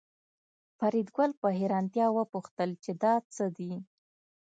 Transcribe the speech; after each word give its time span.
فریدګل 0.77 1.31
په 1.41 1.47
حیرانتیا 1.57 2.07
وپوښتل 2.11 2.69
چې 2.83 2.91
دا 3.03 3.13
څه 3.35 3.45
دي 3.57 3.73